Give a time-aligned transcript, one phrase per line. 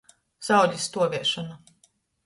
[0.47, 1.63] Saulis stuoviešona.